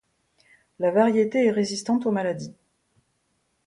[0.79, 2.55] La variété est résistante aux maladies.